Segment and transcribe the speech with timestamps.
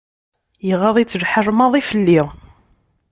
[0.71, 2.21] Iɣaḍ-itt lḥal maḍi fell-i.